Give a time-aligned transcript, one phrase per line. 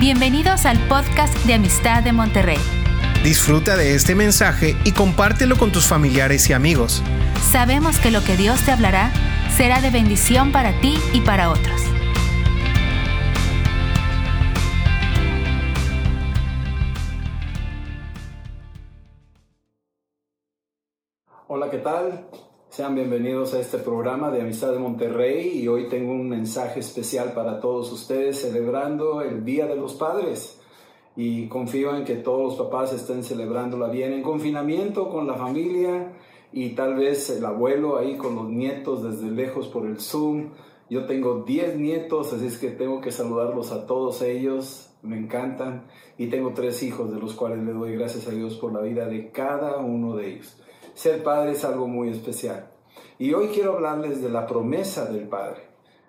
[0.00, 2.58] Bienvenidos al podcast de Amistad de Monterrey.
[3.22, 7.00] Disfruta de este mensaje y compártelo con tus familiares y amigos.
[7.52, 9.12] Sabemos que lo que Dios te hablará
[9.56, 11.80] será de bendición para ti y para otros.
[21.46, 22.26] Hola, ¿qué tal?
[22.74, 27.32] Sean bienvenidos a este programa de Amistad de Monterrey y hoy tengo un mensaje especial
[27.32, 30.60] para todos ustedes celebrando el Día de los Padres
[31.14, 36.14] y confío en que todos los papás estén celebrándola bien en confinamiento con la familia
[36.52, 40.48] y tal vez el abuelo ahí con los nietos desde lejos por el Zoom.
[40.90, 45.84] Yo tengo 10 nietos, así es que tengo que saludarlos a todos ellos, me encantan
[46.18, 49.06] y tengo tres hijos de los cuales le doy gracias a Dios por la vida
[49.06, 50.56] de cada uno de ellos.
[50.94, 52.70] Ser padre es algo muy especial.
[53.18, 55.62] Y hoy quiero hablarles de la promesa del padre,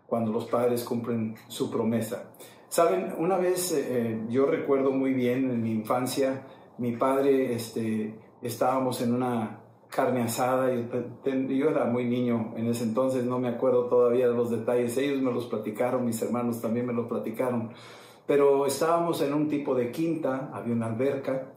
[0.06, 2.32] cuando los padres cumplen su promesa.
[2.70, 6.44] Saben, una vez eh, yo recuerdo muy bien en mi infancia,
[6.78, 10.84] mi padre, este, estábamos en una carne asada, yo,
[11.32, 15.22] yo era muy niño en ese entonces, no me acuerdo todavía de los detalles, ellos
[15.22, 17.72] me los platicaron, mis hermanos también me los platicaron,
[18.28, 21.54] pero estábamos en un tipo de quinta, había una alberca,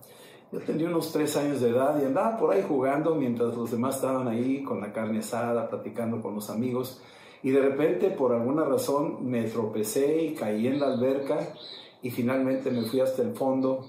[0.50, 3.96] yo tenía unos tres años de edad y andaba por ahí jugando mientras los demás
[3.96, 7.02] estaban ahí con la carne asada, platicando con los amigos.
[7.42, 11.38] Y de repente, por alguna razón, me tropecé y caí en la alberca
[12.02, 13.86] y finalmente me fui hasta el fondo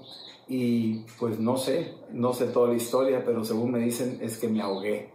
[0.48, 4.48] y pues no sé, no sé toda la historia, pero según me dicen es que
[4.48, 5.10] me ahogué.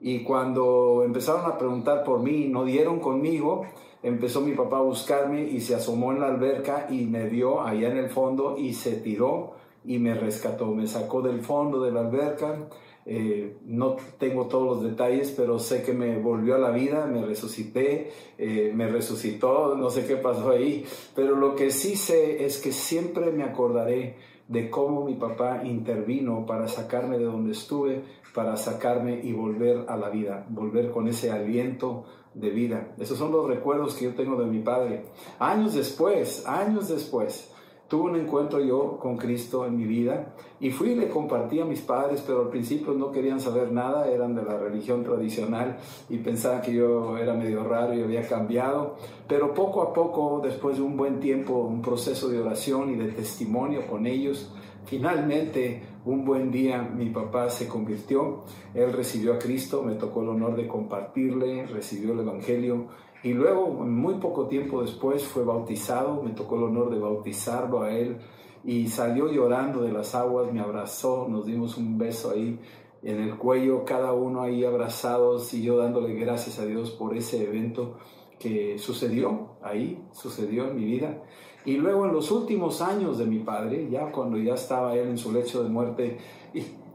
[0.00, 3.66] Y cuando empezaron a preguntar por mí y no dieron conmigo,
[4.02, 7.90] empezó mi papá a buscarme y se asomó en la alberca y me vio allá
[7.90, 12.00] en el fondo y se tiró y me rescató, me sacó del fondo de la
[12.00, 12.68] alberca.
[13.06, 17.22] Eh, no tengo todos los detalles, pero sé que me volvió a la vida, me
[17.22, 22.58] resucité, eh, me resucitó, no sé qué pasó ahí, pero lo que sí sé es
[22.58, 24.16] que siempre me acordaré
[24.48, 28.02] de cómo mi papá intervino para sacarme de donde estuve,
[28.34, 32.04] para sacarme y volver a la vida, volver con ese aliento
[32.34, 32.94] de vida.
[32.98, 35.04] Esos son los recuerdos que yo tengo de mi padre.
[35.38, 37.53] Años después, años después,
[37.88, 41.64] tuve un encuentro yo con Cristo en mi vida y fui y le compartí a
[41.64, 45.76] mis padres, pero al principio no querían saber nada, eran de la religión tradicional
[46.08, 48.96] y pensaban que yo era medio raro y había cambiado,
[49.28, 53.12] pero poco a poco, después de un buen tiempo, un proceso de oración y de
[53.12, 54.50] testimonio con ellos,
[54.86, 58.44] finalmente un buen día mi papá se convirtió,
[58.74, 62.88] él recibió a Cristo, me tocó el honor de compartirle, recibió el Evangelio.
[63.22, 67.92] Y luego, muy poco tiempo después, fue bautizado, me tocó el honor de bautizarlo a
[67.92, 68.18] él.
[68.64, 72.58] Y salió llorando de las aguas, me abrazó, nos dimos un beso ahí
[73.02, 77.44] en el cuello, cada uno ahí abrazados y yo dándole gracias a Dios por ese
[77.44, 77.98] evento
[78.38, 81.22] que sucedió ahí, sucedió en mi vida.
[81.64, 85.18] Y luego en los últimos años de mi padre, ya cuando ya estaba él en
[85.18, 86.18] su lecho de muerte,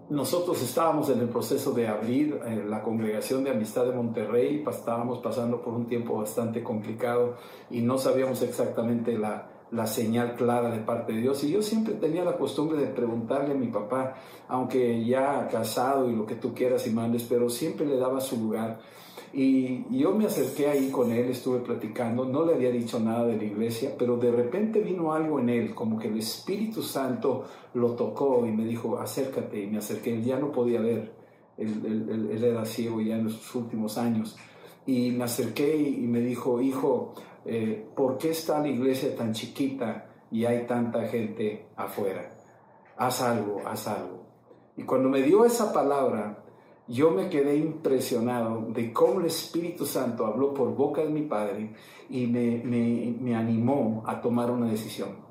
[0.09, 5.19] nosotros estábamos en el proceso de abrir eh, la congregación de Amistad de Monterrey, estábamos
[5.19, 7.35] pasando por un tiempo bastante complicado
[7.69, 11.43] y no sabíamos exactamente la, la señal clara de parte de Dios.
[11.43, 14.15] Y yo siempre tenía la costumbre de preguntarle a mi papá,
[14.47, 18.37] aunque ya casado y lo que tú quieras y mandes, pero siempre le daba su
[18.37, 18.79] lugar.
[19.31, 23.37] Y yo me acerqué ahí con él, estuve platicando, no le había dicho nada de
[23.37, 27.45] la iglesia, pero de repente vino algo en él, como que el Espíritu Santo
[27.75, 31.13] lo tocó y me dijo, acércate, y me acerqué, él ya no podía ver,
[31.57, 34.35] él, era ciego ya en sus últimos años,
[34.87, 37.13] y me acerqué y, me dijo, hijo,
[37.45, 42.35] eh, ¿por qué está la iglesia tan chiquita y hay tanta gente afuera?
[42.97, 44.25] Haz algo, haz algo.
[44.75, 46.43] Y cuando me dio esa palabra,
[46.89, 51.69] yo me quedé impresionado de cómo el Espíritu Santo habló por boca de mi Padre
[52.09, 55.29] y me, me, me animó a tomar una decisión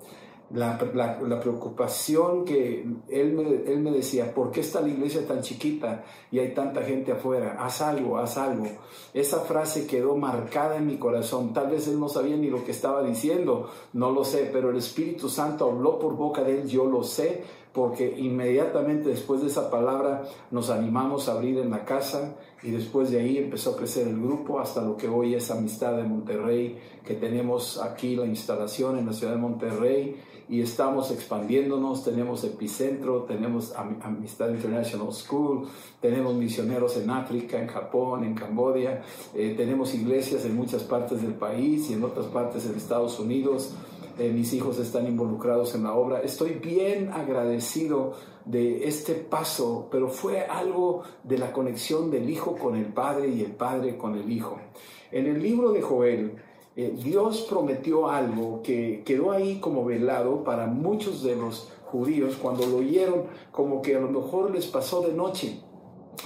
[0.50, 5.42] la, la, preocupación que él me, él me decía, ¿por qué está la iglesia tan
[5.42, 7.56] chiquita y hay tanta gente afuera?
[7.58, 8.66] Haz algo, haz algo.
[9.12, 11.52] Esa frase quedó marcada en mi corazón.
[11.52, 14.76] Tal vez él no sabía ni lo que estaba diciendo, no lo sé, pero el
[14.76, 17.44] Espíritu Santo habló por boca de él, yo lo sé,
[17.78, 23.12] porque inmediatamente después de esa palabra nos animamos a abrir en la casa y después
[23.12, 26.76] de ahí empezó a crecer el grupo hasta lo que hoy es Amistad de Monterrey,
[27.04, 30.16] que tenemos aquí la instalación en la ciudad de Monterrey
[30.48, 35.68] y estamos expandiéndonos, tenemos epicentro, tenemos Amistad International School,
[36.00, 39.02] tenemos misioneros en África, en Japón, en Cambodia,
[39.36, 43.72] eh, tenemos iglesias en muchas partes del país y en otras partes en Estados Unidos.
[44.18, 46.20] Eh, mis hijos están involucrados en la obra.
[46.20, 52.74] Estoy bien agradecido de este paso, pero fue algo de la conexión del Hijo con
[52.74, 54.58] el Padre y el Padre con el Hijo.
[55.12, 56.36] En el libro de Joel,
[56.74, 62.66] eh, Dios prometió algo que quedó ahí como velado para muchos de los judíos cuando
[62.66, 65.60] lo oyeron, como que a lo mejor les pasó de noche.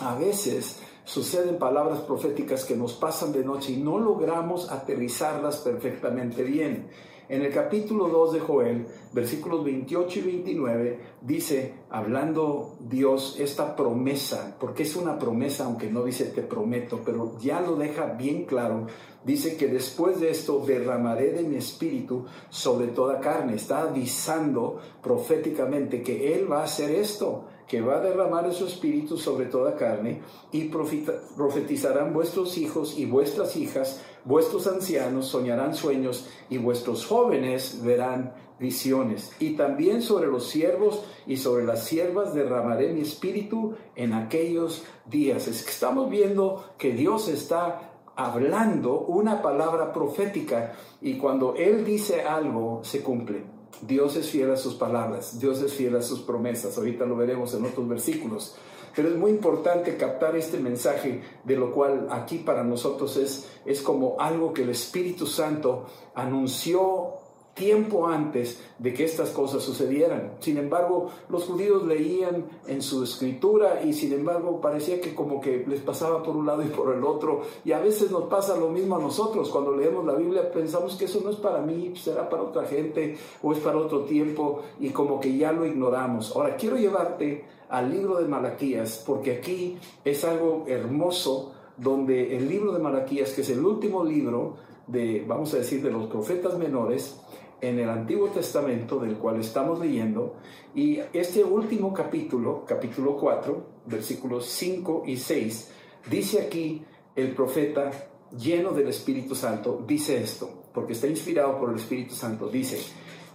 [0.00, 6.42] A veces suceden palabras proféticas que nos pasan de noche y no logramos aterrizarlas perfectamente
[6.42, 6.88] bien.
[7.32, 14.54] En el capítulo 2 de Joel, versículos 28 y 29, dice, hablando Dios, esta promesa,
[14.60, 18.86] porque es una promesa, aunque no dice te prometo, pero ya lo deja bien claro,
[19.24, 23.54] dice que después de esto derramaré de mi espíritu sobre toda carne.
[23.54, 28.66] Está avisando proféticamente que Él va a hacer esto que va a derramar de su
[28.66, 30.20] espíritu sobre toda carne,
[30.50, 38.34] y profetizarán vuestros hijos y vuestras hijas, vuestros ancianos soñarán sueños, y vuestros jóvenes verán
[38.58, 39.32] visiones.
[39.40, 45.48] Y también sobre los siervos y sobre las siervas derramaré mi espíritu en aquellos días.
[45.48, 52.22] Es que estamos viendo que Dios está hablando una palabra profética y cuando Él dice
[52.22, 53.44] algo se cumple.
[53.80, 56.78] Dios es fiel a sus palabras, Dios es fiel a sus promesas.
[56.78, 58.54] Ahorita lo veremos en otros versículos.
[58.94, 63.82] Pero es muy importante captar este mensaje, de lo cual aquí para nosotros es, es
[63.82, 67.22] como algo que el Espíritu Santo anunció
[67.54, 70.32] tiempo antes de que estas cosas sucedieran.
[70.40, 75.64] Sin embargo, los judíos leían en su escritura y sin embargo parecía que como que
[75.66, 77.42] les pasaba por un lado y por el otro.
[77.64, 79.50] Y a veces nos pasa lo mismo a nosotros.
[79.50, 83.16] Cuando leemos la Biblia pensamos que eso no es para mí, será para otra gente
[83.42, 86.34] o es para otro tiempo y como que ya lo ignoramos.
[86.34, 92.72] Ahora, quiero llevarte al libro de Malaquías porque aquí es algo hermoso donde el libro
[92.72, 97.18] de Malaquías, que es el último libro de, vamos a decir, de los profetas menores,
[97.62, 100.34] en el Antiguo Testamento del cual estamos leyendo
[100.74, 105.70] y este último capítulo, capítulo 4, versículos 5 y 6,
[106.10, 106.84] dice aquí
[107.16, 107.90] el profeta
[108.36, 112.80] lleno del Espíritu Santo, dice esto, porque está inspirado por el Espíritu Santo, dice,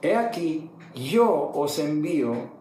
[0.02, 2.57] he aquí, yo os envío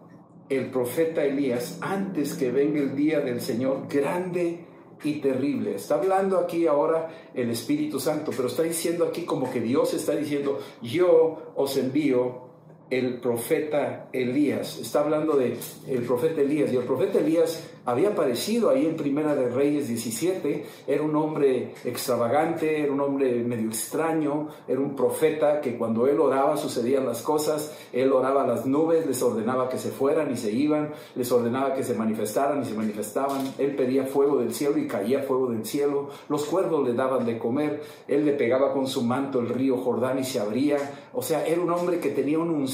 [0.49, 4.65] el profeta Elías antes que venga el día del Señor grande
[5.03, 5.75] y terrible.
[5.75, 10.15] Está hablando aquí ahora el Espíritu Santo, pero está diciendo aquí como que Dios está
[10.15, 12.47] diciendo, yo os envío
[12.89, 14.79] el profeta Elías.
[14.79, 15.57] Está hablando de
[15.87, 16.71] el profeta Elías.
[16.71, 20.65] Y el profeta Elías había aparecido ahí en Primera de Reyes 17.
[20.85, 26.19] Era un hombre extravagante, era un hombre medio extraño, era un profeta que cuando él
[26.19, 27.73] oraba sucedían las cosas.
[27.93, 31.83] Él oraba las nubes, les ordenaba que se fueran y se iban, les ordenaba que
[31.83, 33.53] se manifestaran y se manifestaban.
[33.57, 36.09] Él pedía fuego del cielo y caía fuego del cielo.
[36.27, 37.81] Los cuervos le daban de comer.
[38.07, 40.77] Él le pegaba con su manto el río Jordán y se abría.
[41.13, 42.67] O sea, era un hombre que tenía un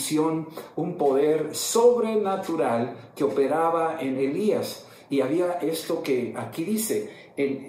[0.75, 4.85] un poder sobrenatural que operaba en Elías.
[5.09, 7.09] Y había esto que aquí dice,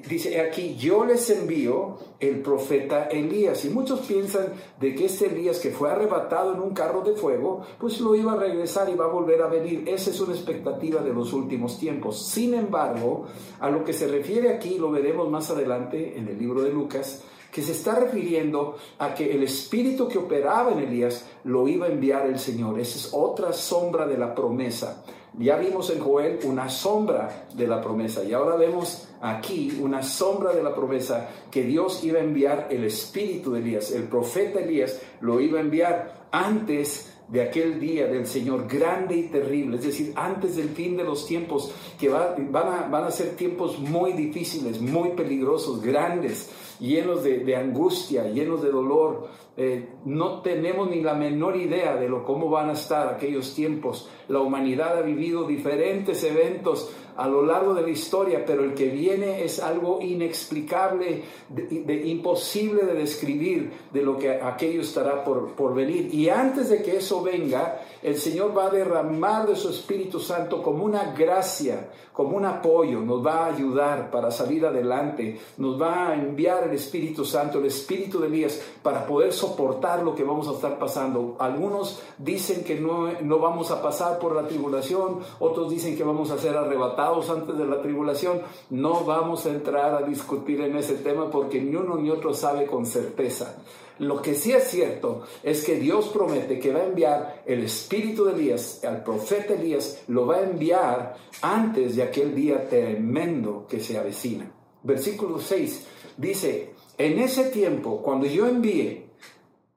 [0.08, 3.66] dice aquí, yo les envío el profeta Elías.
[3.66, 4.46] Y muchos piensan
[4.80, 8.32] de que este Elías que fue arrebatado en un carro de fuego, pues lo iba
[8.32, 9.84] a regresar y va a volver a venir.
[9.86, 12.24] Esa es una expectativa de los últimos tiempos.
[12.24, 13.26] Sin embargo,
[13.60, 17.24] a lo que se refiere aquí, lo veremos más adelante en el libro de Lucas,
[17.52, 21.90] que se está refiriendo a que el espíritu que operaba en Elías lo iba a
[21.90, 22.80] enviar el Señor.
[22.80, 25.04] Esa es otra sombra de la promesa.
[25.38, 30.52] Ya vimos en Joel una sombra de la promesa y ahora vemos aquí una sombra
[30.52, 33.90] de la promesa que Dios iba a enviar el espíritu de Elías.
[33.90, 39.22] El profeta Elías lo iba a enviar antes de aquel día del Señor grande y
[39.24, 43.34] terrible, es decir, antes del fin de los tiempos, que van, a, van a ser
[43.34, 46.50] tiempos muy difíciles, muy peligrosos, grandes,
[46.84, 49.28] llenos de, angustia, llenos de dolor.
[49.56, 54.08] Eh, no tenemos ni la menor idea de lo, cómo van a estar aquellos tiempos.
[54.28, 58.88] La humanidad ha vivido diferentes eventos a lo largo de la historia, pero el que
[58.88, 65.74] viene es algo inexplicable, de, imposible de describir de lo que aquello estará por, por
[65.74, 66.12] venir.
[66.12, 70.62] Y antes de que eso venga, el Señor va a derramar de su Espíritu Santo
[70.62, 76.08] como una gracia, como un apoyo, nos va a ayudar para salir adelante, nos va
[76.08, 80.48] a enviar el Espíritu Santo, el Espíritu de Elías, para poder soportar lo que vamos
[80.48, 81.36] a estar pasando.
[81.38, 86.30] Algunos dicen que no, no vamos a pasar por la tribulación, otros dicen que vamos
[86.30, 88.40] a ser arrebatados antes de la tribulación.
[88.70, 92.66] No vamos a entrar a discutir en ese tema porque ni uno ni otro sabe
[92.66, 93.56] con certeza.
[93.98, 98.24] Lo que sí es cierto es que Dios promete que va a enviar el espíritu
[98.24, 103.78] de Elías, al profeta Elías, lo va a enviar antes de aquel día tremendo que
[103.78, 104.50] se avecina.
[104.82, 109.04] Versículo 6 dice, en ese tiempo, cuando yo envíe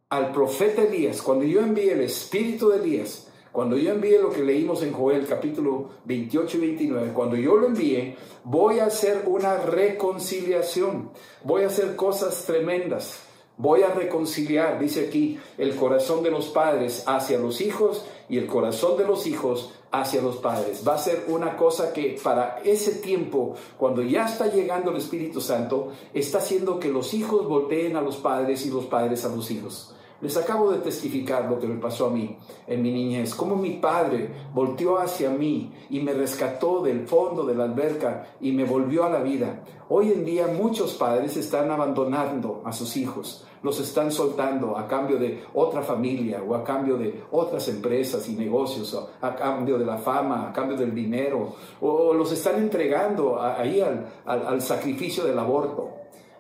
[0.10, 4.44] al profeta Elías, cuando yo envíe el espíritu de Elías, cuando yo envíe lo que
[4.44, 9.58] leímos en Joel capítulo 28 y 29, cuando yo lo envíe, voy a hacer una
[9.58, 11.10] reconciliación,
[11.44, 13.28] voy a hacer cosas tremendas
[13.60, 18.46] Voy a reconciliar, dice aquí, el corazón de los padres hacia los hijos y el
[18.46, 20.88] corazón de los hijos hacia los padres.
[20.88, 25.42] Va a ser una cosa que para ese tiempo, cuando ya está llegando el Espíritu
[25.42, 29.50] Santo, está haciendo que los hijos volteen a los padres y los padres a los
[29.50, 29.92] hijos.
[30.20, 33.74] Les acabo de testificar lo que me pasó a mí en mi niñez, cómo mi
[33.74, 39.04] padre volteó hacia mí y me rescató del fondo de la alberca y me volvió
[39.04, 39.62] a la vida.
[39.90, 45.20] Hoy en día muchos padres están abandonando a sus hijos, los están soltando a cambio
[45.20, 49.86] de otra familia o a cambio de otras empresas y negocios, o a cambio de
[49.86, 55.38] la fama, a cambio del dinero, o los están entregando ahí al, al sacrificio del
[55.38, 55.98] aborto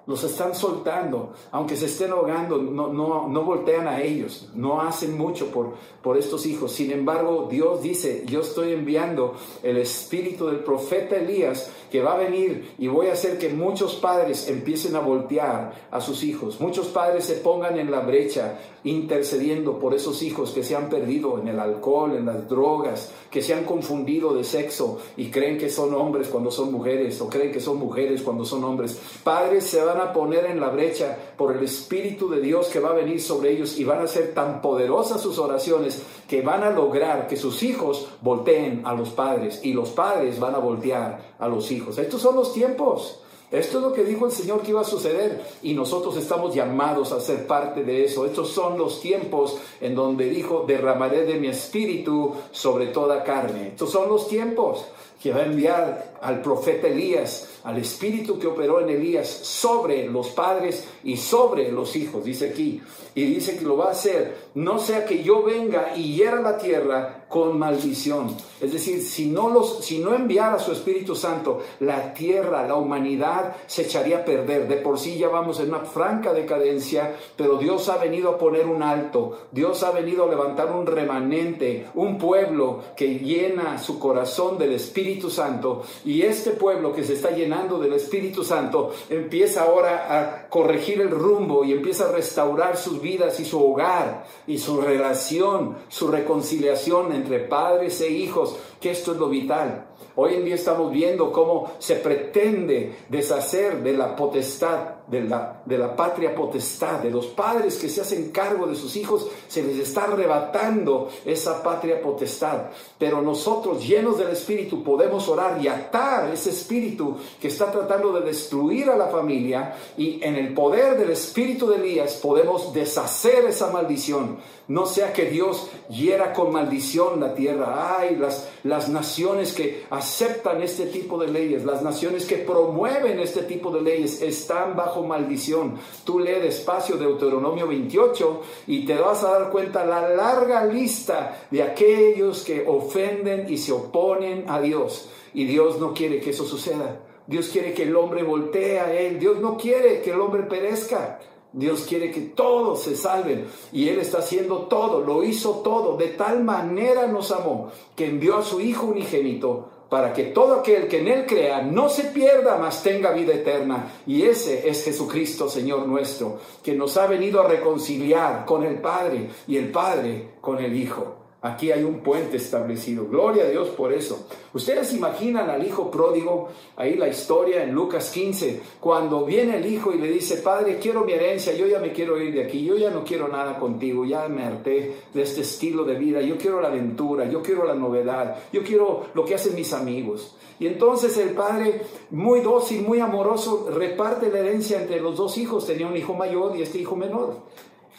[0.07, 5.17] los están soltando, aunque se estén ahogando, no, no, no voltean a ellos, no hacen
[5.17, 6.71] mucho por, por estos hijos.
[6.71, 12.17] Sin embargo, Dios dice, yo estoy enviando el espíritu del profeta Elías que va a
[12.17, 16.87] venir y voy a hacer que muchos padres empiecen a voltear a sus hijos, muchos
[16.87, 21.47] padres se pongan en la brecha intercediendo por esos hijos que se han perdido en
[21.47, 25.93] el alcohol, en las drogas, que se han confundido de sexo y creen que son
[25.93, 28.99] hombres cuando son mujeres o creen que son mujeres cuando son hombres.
[29.23, 32.89] Padres se van a poner en la brecha por el Espíritu de Dios que va
[32.89, 36.69] a venir sobre ellos y van a ser tan poderosas sus oraciones que van a
[36.69, 41.47] lograr que sus hijos volteen a los padres y los padres van a voltear a
[41.47, 41.97] los hijos.
[41.97, 43.21] Estos son los tiempos.
[43.49, 47.13] Esto es lo que dijo el Señor que iba a suceder y nosotros estamos llamados
[47.13, 48.25] a ser parte de eso.
[48.25, 53.69] Estos son los tiempos en donde dijo, derramaré de mi espíritu sobre toda carne.
[53.69, 54.83] Estos son los tiempos
[55.21, 60.29] que va a enviar al profeta Elías, al espíritu que operó en Elías sobre los
[60.29, 62.81] padres y sobre los hijos, dice aquí.
[63.13, 66.57] Y dice que lo va a hacer, no sea que yo venga y hiera la
[66.57, 68.35] tierra con maldición.
[68.61, 73.55] Es decir, si no, los, si no enviara su Espíritu Santo, la tierra, la humanidad
[73.65, 74.67] se echaría a perder.
[74.67, 78.67] De por sí ya vamos en una franca decadencia, pero Dios ha venido a poner
[78.67, 79.47] un alto.
[79.51, 85.29] Dios ha venido a levantar un remanente, un pueblo que llena su corazón del Espíritu
[85.29, 85.83] Santo.
[86.07, 91.09] Y este pueblo que se está llenando del Espíritu Santo empieza ahora a corregir el
[91.09, 97.11] rumbo y empieza a restaurar sus vidas y su hogar y su relación, su reconciliación
[97.11, 99.87] entre padres e hijos, que esto es lo vital.
[100.19, 105.77] Hoy en día estamos viendo cómo se pretende deshacer de la potestad, de la, de
[105.77, 109.77] la patria potestad, de los padres que se hacen cargo de sus hijos, se les
[109.77, 112.63] está arrebatando esa patria potestad.
[112.97, 118.25] Pero nosotros, llenos del Espíritu, podemos orar y atar ese Espíritu que está tratando de
[118.25, 123.69] destruir a la familia y en el poder del Espíritu de Elías podemos deshacer esa
[123.71, 124.39] maldición.
[124.67, 127.97] No sea que Dios hiera con maldición la tierra.
[127.99, 133.43] Ay, las, las naciones que aceptan este tipo de leyes, las naciones que promueven este
[133.43, 135.75] tipo de leyes, están bajo maldición.
[136.03, 141.63] Tú lee despacio Deuteronomio 28 y te vas a dar cuenta la larga lista de
[141.63, 145.09] aquellos que ofenden y se oponen a Dios.
[145.33, 146.99] Y Dios no quiere que eso suceda.
[147.27, 149.19] Dios quiere que el hombre voltee a Él.
[149.19, 151.19] Dios no quiere que el hombre perezca.
[151.53, 156.09] Dios quiere que todos se salven y Él está haciendo todo, lo hizo todo, de
[156.09, 160.99] tal manera nos amó que envió a su Hijo unigénito para que todo aquel que
[160.99, 163.93] en Él crea no se pierda, mas tenga vida eterna.
[164.05, 169.29] Y ese es Jesucristo, Señor nuestro, que nos ha venido a reconciliar con el Padre
[169.47, 171.16] y el Padre con el Hijo.
[171.39, 173.05] Aquí hay un puente establecido.
[173.05, 174.27] Gloria a Dios por eso.
[174.53, 179.93] Ustedes imaginan al hijo pródigo, ahí la historia en Lucas 15, cuando viene el hijo
[179.93, 182.75] y le dice, Padre, quiero mi herencia, yo ya me quiero ir de aquí, yo
[182.75, 186.59] ya no quiero nada contigo, ya me harté de este estilo de vida, yo quiero
[186.59, 190.35] la aventura, yo quiero la novedad, yo quiero lo que hacen mis amigos.
[190.59, 195.67] Y entonces el padre, muy dócil, muy amoroso, reparte la herencia entre los dos hijos.
[195.67, 197.35] Tenía un hijo mayor y este hijo menor.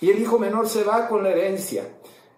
[0.01, 1.85] Y el hijo menor se va con la herencia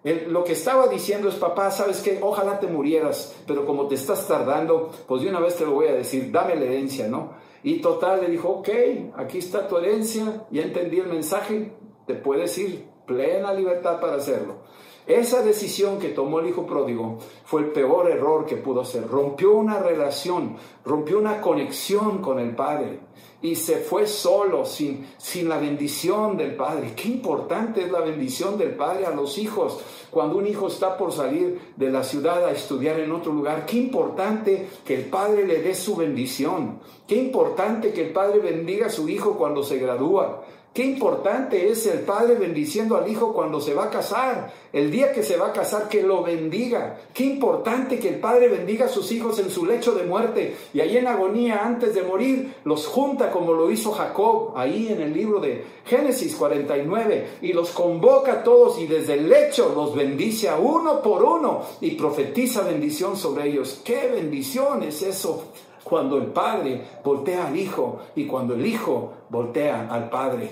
[0.03, 2.19] lo que estaba diciendo es, papá, ¿sabes qué?
[2.21, 5.87] Ojalá te murieras, pero como te estás tardando, pues de una vez te lo voy
[5.87, 7.33] a decir, dame la herencia, ¿no?
[7.63, 8.69] Y total le dijo, ok,
[9.15, 11.73] aquí está tu herencia, ya entendí el mensaje,
[12.07, 14.60] te puedes ir, plena libertad para hacerlo.
[15.07, 19.07] Esa decisión que tomó el hijo pródigo fue el peor error que pudo hacer.
[19.07, 22.99] Rompió una relación, rompió una conexión con el Padre
[23.41, 26.93] y se fue solo, sin, sin la bendición del Padre.
[26.95, 29.79] Qué importante es la bendición del Padre a los hijos.
[30.11, 33.77] Cuando un hijo está por salir de la ciudad a estudiar en otro lugar, qué
[33.77, 36.79] importante que el Padre le dé su bendición.
[37.07, 40.43] Qué importante que el Padre bendiga a su hijo cuando se gradúa.
[40.73, 44.53] Qué importante es el padre bendiciendo al hijo cuando se va a casar.
[44.71, 46.97] El día que se va a casar, que lo bendiga.
[47.13, 50.55] Qué importante que el padre bendiga a sus hijos en su lecho de muerte.
[50.73, 55.01] Y ahí en agonía, antes de morir, los junta como lo hizo Jacob, ahí en
[55.01, 57.27] el libro de Génesis 49.
[57.41, 61.63] Y los convoca a todos y desde el lecho los bendice a uno por uno
[61.81, 63.81] y profetiza bendición sobre ellos.
[63.83, 65.47] Qué bendición es eso
[65.91, 70.49] cuando el padre voltea al hijo y cuando el hijo voltea al padre.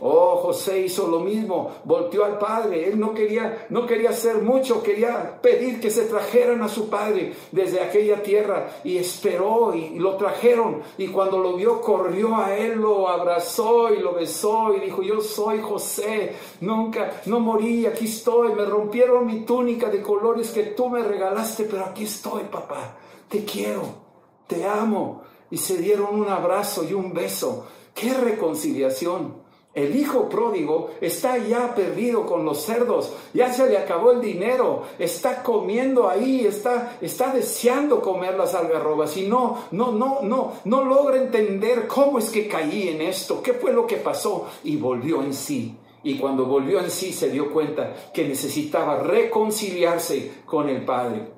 [0.00, 2.88] Oh, José hizo lo mismo, volteó al padre.
[2.88, 7.34] Él no quería, no quería hacer mucho, quería pedir que se trajeran a su padre
[7.52, 10.80] desde aquella tierra y esperó y, lo trajeron.
[10.96, 15.20] Y cuando lo vio, corrió a él, lo abrazó y lo besó y dijo: Yo
[15.20, 18.54] soy José, nunca, no morí, aquí estoy.
[18.54, 22.96] Me rompieron mi túnica de colores que tú me regalaste, pero aquí estoy, papá.
[23.28, 24.07] Te quiero
[24.48, 25.22] te amo.
[25.50, 27.68] Y se dieron un abrazo y un beso.
[27.94, 29.48] ¡Qué reconciliación!
[29.74, 34.84] El hijo pródigo está ya perdido con los cerdos, ya se le acabó el dinero,
[34.98, 40.84] está comiendo ahí, está, está deseando comer las algarrobas y no, no, no, no, no
[40.84, 45.22] logra entender cómo es que caí en esto, qué fue lo que pasó y volvió
[45.22, 45.76] en sí.
[46.02, 51.37] Y cuando volvió en sí se dio cuenta que necesitaba reconciliarse con el Padre.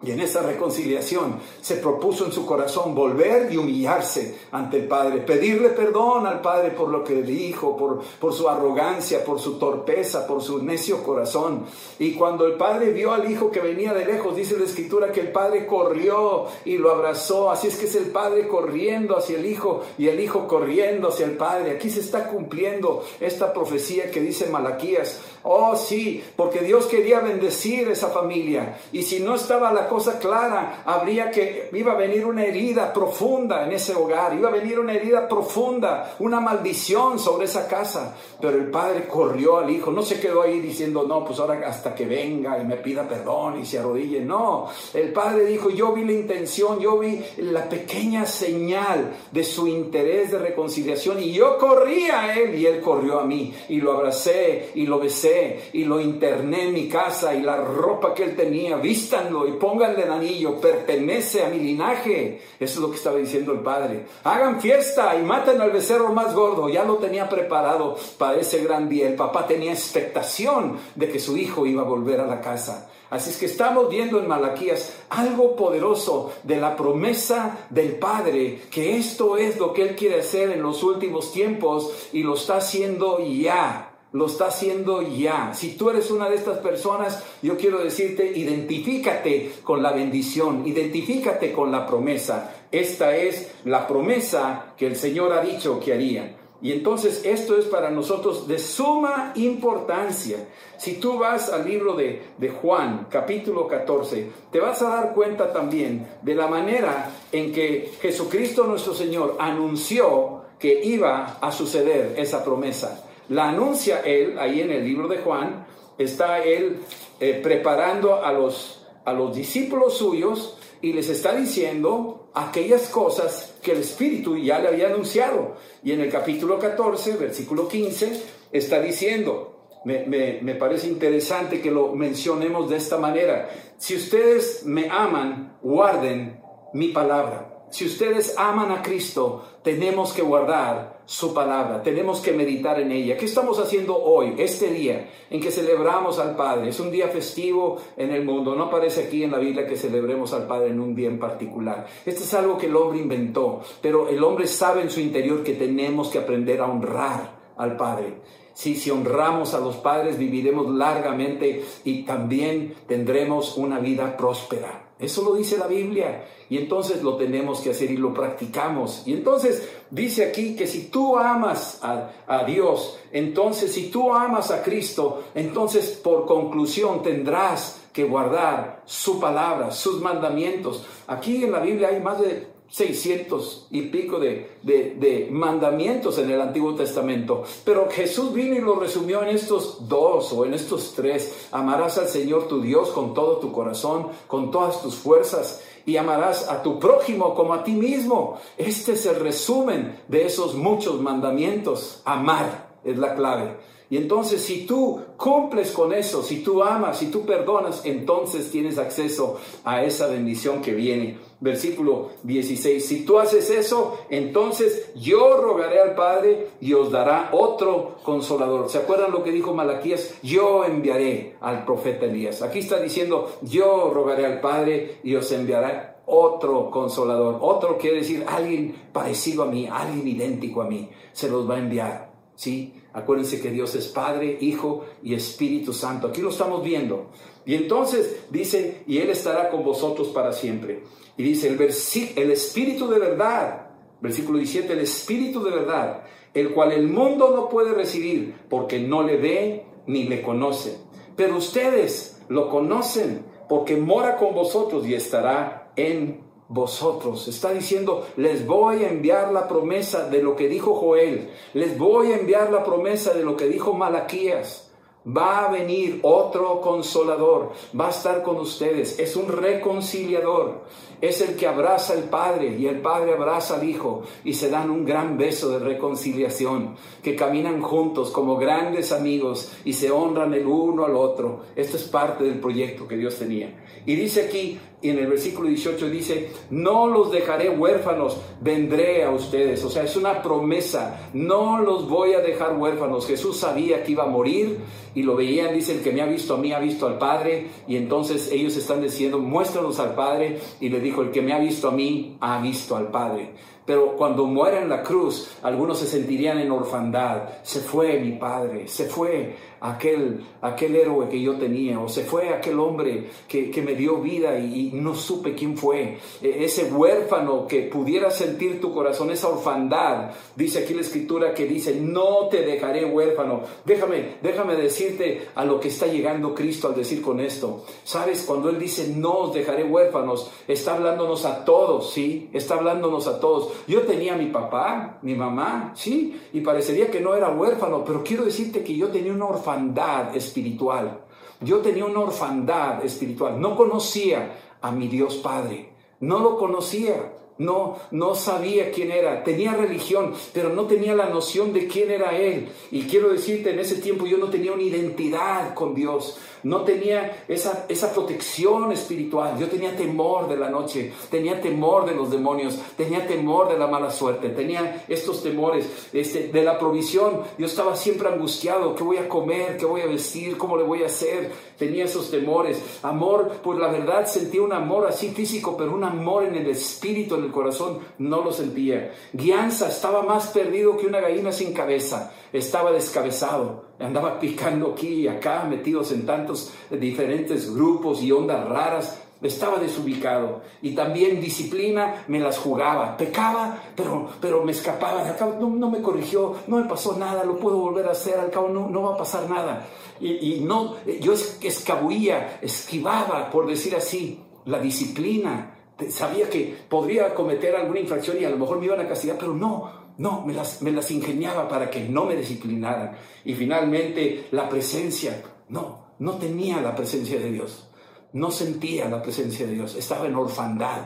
[0.00, 5.18] Y en esa reconciliación se propuso en su corazón volver y humillarse ante el Padre,
[5.22, 10.24] pedirle perdón al Padre por lo que dijo, por, por su arrogancia, por su torpeza,
[10.24, 11.64] por su necio corazón.
[11.98, 15.20] Y cuando el Padre vio al Hijo que venía de lejos, dice la Escritura que
[15.20, 17.50] el Padre corrió y lo abrazó.
[17.50, 21.26] Así es que es el Padre corriendo hacia el Hijo y el Hijo corriendo hacia
[21.26, 21.72] el Padre.
[21.72, 25.20] Aquí se está cumpliendo esta profecía que dice Malaquías.
[25.42, 28.78] Oh sí, porque Dios quería bendecir esa familia.
[28.92, 33.64] Y si no estaba la cosa clara, habría que, iba a venir una herida profunda
[33.64, 38.16] en ese hogar, iba a venir una herida profunda, una maldición sobre esa casa.
[38.40, 41.94] Pero el padre corrió al hijo, no se quedó ahí diciendo, no, pues ahora hasta
[41.94, 44.20] que venga y me pida perdón y se arrodille.
[44.20, 49.66] No, el padre dijo, yo vi la intención, yo vi la pequeña señal de su
[49.66, 53.92] interés de reconciliación y yo corrí a él y él corrió a mí y lo
[53.92, 55.37] abracé y lo besé
[55.72, 60.04] y lo interné en mi casa y la ropa que él tenía, vístanlo y pónganle
[60.04, 62.40] anillo, pertenece a mi linaje.
[62.58, 64.06] Eso es lo que estaba diciendo el padre.
[64.24, 66.68] Hagan fiesta y maten al becerro más gordo.
[66.68, 69.08] Ya lo tenía preparado para ese gran día.
[69.08, 72.90] El papá tenía expectación de que su hijo iba a volver a la casa.
[73.10, 78.98] Así es que estamos viendo en Malaquías algo poderoso de la promesa del Padre, que
[78.98, 83.18] esto es lo que Él quiere hacer en los últimos tiempos y lo está haciendo
[83.20, 85.52] ya lo está haciendo ya.
[85.54, 91.52] Si tú eres una de estas personas, yo quiero decirte, identifícate con la bendición, identifícate
[91.52, 92.54] con la promesa.
[92.70, 96.36] Esta es la promesa que el Señor ha dicho que haría.
[96.60, 100.48] Y entonces esto es para nosotros de suma importancia.
[100.76, 105.52] Si tú vas al libro de, de, Juan, capítulo 14, te vas a dar cuenta
[105.52, 112.42] también de la manera en que Jesucristo nuestro Señor anunció que iba a suceder esa
[112.42, 113.07] promesa.
[113.28, 115.66] La anuncia él ahí en el libro de Juan,
[115.98, 116.80] está él
[117.20, 123.72] eh, preparando a los, a los discípulos suyos y les está diciendo aquellas cosas que
[123.72, 125.56] el Espíritu ya le había anunciado.
[125.82, 131.94] Y en el capítulo 14, versículo 15, está diciendo, me, me, parece interesante que lo
[131.94, 136.40] mencionemos de esta manera, si ustedes me aman, guarden
[136.72, 137.47] mi palabra.
[137.70, 143.16] Si ustedes aman a Cristo, tenemos que guardar su palabra, tenemos que meditar en ella.
[143.16, 146.70] ¿Qué estamos haciendo hoy, este día en que celebramos al Padre?
[146.70, 150.32] Es un día festivo en el mundo, no aparece aquí en la Biblia que celebremos
[150.32, 151.86] al Padre en un día en particular.
[152.06, 155.54] Este es algo que el hombre inventó, pero el hombre sabe en su interior que
[155.54, 158.14] tenemos que aprender a honrar al Padre.
[158.54, 164.87] Si, si honramos a los padres, viviremos largamente y también tendremos una vida próspera.
[164.98, 169.02] Eso lo dice la Biblia y entonces lo tenemos que hacer y lo practicamos.
[169.06, 174.50] Y entonces dice aquí que si tú amas a, a, Dios, entonces si tú amas
[174.50, 180.84] a Cristo, entonces por conclusión tendrás que guardar su palabra, sus mandamientos.
[181.06, 186.74] Aquí en la Biblia hay más de 600 y pico de, mandamientos en el Antiguo
[186.74, 187.44] Testamento.
[187.64, 191.48] Pero Jesús vino y lo resumió en estos dos o en estos tres.
[191.50, 196.48] Amarás al Señor tu Dios con todo tu corazón, con todas tus fuerzas y amarás
[196.50, 198.38] a tu prójimo como a ti mismo.
[198.58, 202.02] Este es el resumen de esos muchos mandamientos.
[202.04, 203.56] Amar es la clave.
[203.90, 208.78] Y entonces si tú cumples con eso, si tú amas, si tú perdonas, entonces tienes
[208.78, 211.18] acceso a esa bendición que viene.
[211.40, 217.96] Versículo 16, si tú haces eso, entonces yo rogaré al Padre y os dará otro
[218.02, 218.68] consolador.
[218.68, 220.14] ¿Se acuerdan lo que dijo Malaquías?
[220.22, 222.42] Yo enviaré al profeta Elías.
[222.42, 227.38] Aquí está diciendo, yo rogaré al Padre y os enviará otro consolador.
[227.40, 230.90] Otro quiere decir alguien parecido a mí, alguien idéntico a mí.
[231.12, 232.08] Se los va a enviar.
[232.34, 232.72] ¿Sí?
[232.92, 236.08] Acuérdense que Dios es Padre, Hijo y Espíritu Santo.
[236.08, 237.10] Aquí lo estamos viendo.
[237.44, 240.82] Y entonces dice, y Él estará con vosotros para siempre.
[241.16, 243.68] Y dice, el, el Espíritu de verdad,
[244.00, 249.02] versículo 17, el Espíritu de verdad, el cual el mundo no puede recibir porque no
[249.02, 250.78] le ve ni le conoce.
[251.16, 257.28] Pero ustedes lo conocen porque mora con vosotros y estará en vosotros.
[257.28, 262.12] Está diciendo, les voy a enviar la promesa de lo que dijo Joel, les voy
[262.12, 264.64] a enviar la promesa de lo que dijo Malaquías.
[265.06, 270.64] Va a venir otro consolador, va a estar con ustedes, es un reconciliador,
[271.00, 274.68] es el que abraza al Padre y el Padre abraza al Hijo y se dan
[274.68, 280.46] un gran beso de reconciliación, que caminan juntos como grandes amigos y se honran el
[280.46, 281.40] uno al otro.
[281.56, 283.64] Esto es parte del proyecto que Dios tenía.
[283.86, 289.10] Y dice aquí, y en el versículo 18 dice, no los dejaré huérfanos, vendré a
[289.10, 289.64] ustedes.
[289.64, 293.06] O sea, es una promesa, no los voy a dejar huérfanos.
[293.06, 294.58] Jesús sabía que iba a morir
[294.94, 297.48] y lo veían, dice, el que me ha visto a mí ha visto al Padre.
[297.66, 300.38] Y entonces ellos están diciendo, muéstranos al Padre.
[300.60, 303.32] Y le dijo, el que me ha visto a mí ha visto al Padre.
[303.68, 307.24] Pero cuando muera en la cruz, algunos se sentirían en orfandad.
[307.42, 312.30] Se fue mi padre, se fue aquel, aquel héroe que yo tenía, o se fue
[312.30, 315.98] aquel hombre que, me dio vida y, no supe quién fue.
[316.22, 320.12] E, ese huérfano que pudiera sentir tu corazón, esa orfandad.
[320.34, 323.42] Dice aquí la escritura que dice, no te dejaré huérfano.
[323.66, 327.66] Déjame, déjame decirte a lo que está llegando Cristo al decir con esto.
[327.84, 332.30] Sabes, cuando Él dice, no os dejaré huérfanos, está hablándonos a todos, ¿sí?
[332.32, 333.57] Está hablándonos a todos.
[333.66, 336.20] Yo tenía mi papá, mi mamá, ¿sí?
[336.32, 341.00] Y parecería que no era huérfano, pero quiero decirte que yo tenía una orfandad espiritual.
[341.40, 343.40] Yo tenía una orfandad espiritual.
[343.40, 345.70] No conocía a mi Dios Padre.
[346.00, 347.12] No lo conocía.
[347.38, 349.22] No, no sabía quién era.
[349.22, 352.48] Tenía religión, pero no tenía la noción de quién era Él.
[352.72, 357.24] Y quiero decirte, en ese tiempo yo no tenía una identidad con Dios no tenía
[357.28, 359.38] esa, esa protección espiritual.
[359.38, 363.66] Yo tenía temor de la noche, tenía temor de los demonios, tenía temor de la
[363.66, 367.22] mala suerte, tenía estos temores este, de la provisión.
[367.38, 369.56] Yo estaba siempre angustiado, ¿qué voy a comer?
[369.56, 370.36] ¿Qué voy a vestir?
[370.36, 371.32] ¿Cómo le voy a hacer?
[371.58, 372.62] Tenía esos temores.
[372.82, 377.16] Amor, pues la verdad sentía un amor así físico, pero un amor en el espíritu,
[377.16, 378.94] en el corazón, no lo sentía.
[379.12, 385.08] Guianza, estaba más perdido que una gallina sin cabeza estaba descabezado, andaba picando aquí y
[385.08, 390.42] acá, metidos en tantos diferentes grupos y ondas raras, estaba desubicado.
[390.62, 395.82] Y también disciplina me las jugaba, pecaba, pero, pero me escapaba, al cabo no, me
[395.82, 398.94] corrigió, no me pasó nada, lo puedo volver a hacer, al cabo no, no va
[398.94, 399.66] a pasar nada.
[400.00, 405.54] Y, y no, yo escabuía, esquivaba, por decir así, la disciplina.
[405.90, 409.32] Sabía que podría cometer alguna infracción y a lo mejor me iban a castigar, pero
[409.34, 412.96] no, no, me las, me las ingeniaba para que no me disciplinaran.
[413.24, 417.68] Y finalmente la presencia, no, no tenía la presencia de Dios.
[418.12, 419.74] No sentía la presencia de Dios.
[419.74, 420.82] Estaba en orfandad.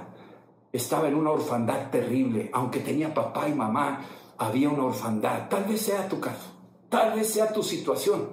[0.73, 2.51] Estaba en una orfandad terrible.
[2.53, 4.01] Aunque tenía papá y mamá,
[4.39, 5.49] había una orfandad.
[5.49, 6.51] Tal vez sea tu caso.
[6.89, 8.31] Tal vez sea tu situación.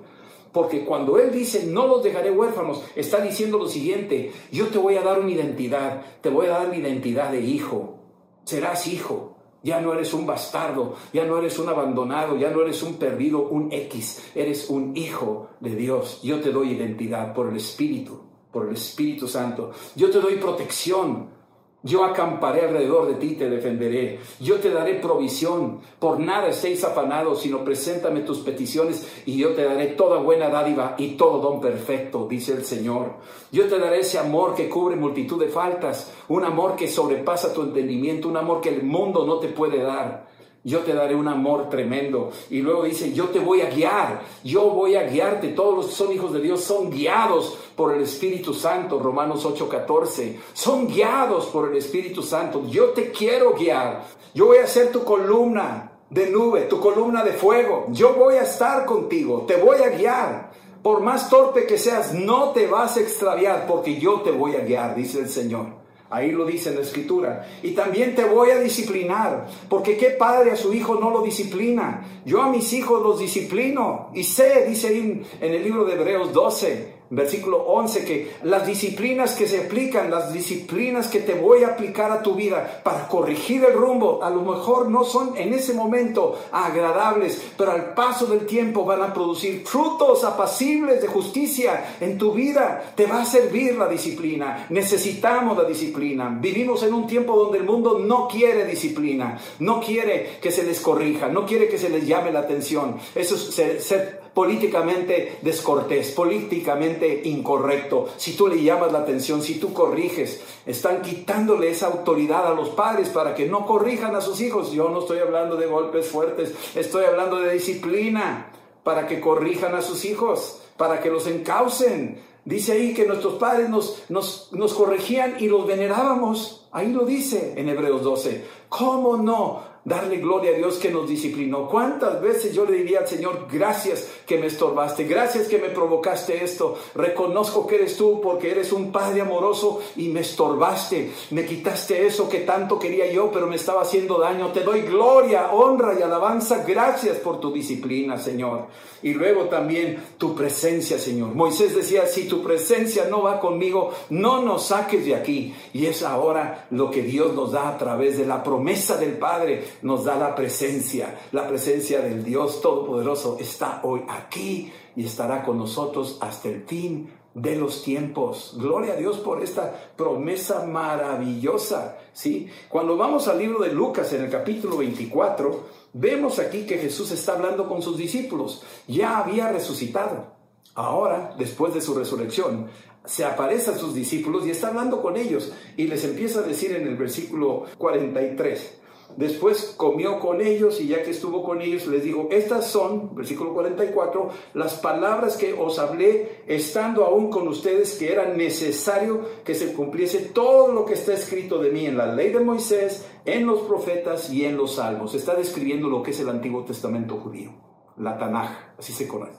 [0.54, 4.96] Porque cuando Él dice, no los dejaré huérfanos, está diciendo lo siguiente, yo te voy
[4.96, 8.00] a dar una identidad, te voy a dar la identidad de hijo.
[8.46, 9.29] Serás hijo,
[9.64, 13.42] ya no eres un bastardo, ya no eres un abandonado, ya no eres un perdido,
[13.42, 16.22] un X, eres un hijo de Dios.
[16.24, 19.72] Yo te doy identidad por el Espíritu, por el Espíritu Santo.
[19.96, 21.39] Yo te doy protección
[21.82, 24.20] yo acamparé alrededor de ti, te defenderé.
[24.42, 25.80] Yo te daré provisión.
[25.98, 30.96] Por nada estéis afanados, sino preséntame tus peticiones y yo te daré toda buena dádiva
[30.98, 33.14] y todo don perfecto, dice el Señor.
[33.52, 37.62] Yo te daré ese amor que cubre multitud de faltas, un amor que sobrepasa tu
[37.64, 40.29] entendimiento, un amor que el mundo no te puede dar
[40.64, 42.32] yo te daré un amor tremendo.
[42.50, 45.50] Y luego dice, yo te voy a guiar, yo voy a guiarte.
[45.50, 50.38] Todos los que son hijos de Dios son guiados por el Espíritu Santo, Romanos 8:14.
[50.54, 52.66] Son guiados por el Espíritu Santo.
[52.68, 54.06] Yo te quiero guiar.
[54.34, 57.86] Yo voy a ser tu columna de nube, tu columna de fuego.
[57.90, 60.52] Yo voy a estar contigo, te voy a guiar.
[60.84, 64.62] Por más torpe que seas, no te vas a extraviar porque yo te voy a
[64.62, 65.79] guiar, dice el Señor.
[66.10, 67.48] Ahí lo dice en la escritura.
[67.62, 72.04] Y también te voy a disciplinar, porque qué padre a su hijo no lo disciplina.
[72.26, 74.10] Yo a mis hijos los disciplino.
[74.14, 79.36] Y sé, dice ahí en el libro de Hebreos 12, versículo 11, que las disciplinas
[79.36, 83.64] que se aplican, las disciplinas que te voy a aplicar a tu vida para corregir
[83.64, 88.46] el rumbo, a lo mejor no son en ese momento agradables, pero al paso del
[88.46, 92.94] tiempo van a producir frutos apacibles de justicia en tu vida.
[92.96, 94.68] Te va a servir la disciplina.
[94.70, 96.38] Necesitamos la disciplina.
[96.40, 100.80] Vivimos en un tiempo donde el mundo no quiere disciplina, no quiere que se les
[100.80, 102.98] corrija, no quiere que se les llame la atención.
[103.16, 109.74] Eso es ser políticamente descortés, políticamente incorrecto, si tú le llamas la atención, si tú
[109.74, 114.72] corriges, están quitándole esa autoridad a los padres para que no corrijan a sus hijos.
[114.72, 118.52] Yo no estoy hablando de golpes fuertes, estoy hablando de disciplina
[118.84, 122.22] para que corrijan a sus hijos, para que los encaucen.
[122.46, 126.68] Dice ahí que nuestros padres nos, nos, nos corregían y los venerábamos.
[126.72, 128.46] Ahí lo dice en Hebreos 12.
[128.70, 129.64] ¿Cómo no?
[129.86, 131.68] Darle gloria a Dios que nos disciplinó.
[131.68, 136.44] ¿Cuántas veces yo le diría al Señor, gracias que me estorbaste, gracias que me provocaste
[136.44, 142.06] esto, reconozco que eres tú porque eres un Padre amoroso y me estorbaste, me quitaste
[142.06, 144.52] eso que tanto quería yo, pero me estaba haciendo daño.
[144.52, 148.68] Te doy gloria, honra y alabanza, gracias por tu disciplina, Señor.
[149.02, 151.34] Y luego también tu presencia, Señor.
[151.34, 155.56] Moisés decía, si tu presencia no va conmigo, no nos saques de aquí.
[155.74, 159.64] Y es ahora lo que Dios nos da a través de la promesa del Padre
[159.82, 161.20] nos da la presencia.
[161.32, 167.10] La presencia del Dios Todopoderoso está hoy aquí y estará con nosotros hasta el fin
[167.34, 168.56] de los tiempos.
[168.58, 172.48] Gloria a Dios por esta promesa maravillosa, ¿sí?
[172.68, 177.34] Cuando vamos al libro de Lucas en el capítulo 24, vemos aquí que Jesús está
[177.34, 178.64] hablando con sus discípulos.
[178.88, 180.40] Ya había resucitado.
[180.76, 182.68] Ahora, después de su resurrección,
[183.06, 186.74] se aparece a sus discípulos y está hablando con ellos y les empieza a decir
[186.74, 188.80] en el versículo 43,
[189.18, 193.54] Después comió con ellos y ya que estuvo con ellos les dijo, estas son, versículo
[193.54, 199.74] 44, las palabras que os hablé estando aún con ustedes que era necesario que se
[199.74, 203.62] cumpliese todo lo que está escrito de mí en la ley de Moisés, en los
[203.62, 205.14] profetas y en los salmos.
[205.16, 207.52] Está describiendo lo que es el Antiguo Testamento judío,
[207.98, 209.34] la Tanaj, así se conoce.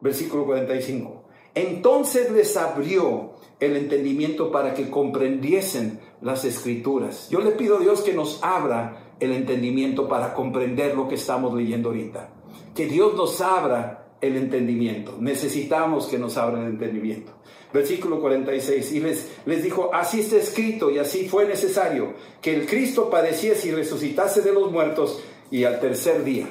[0.00, 1.23] Versículo 45.
[1.54, 7.28] Entonces les abrió el entendimiento para que comprendiesen las escrituras.
[7.30, 11.54] Yo le pido a Dios que nos abra el entendimiento para comprender lo que estamos
[11.54, 12.30] leyendo ahorita.
[12.74, 15.16] Que Dios nos abra el entendimiento.
[15.20, 17.32] Necesitamos que nos abra el entendimiento.
[17.72, 18.92] Versículo 46.
[18.92, 23.68] Y les, les dijo, así está escrito y así fue necesario que el Cristo padeciese
[23.68, 26.48] y resucitase de los muertos y al tercer día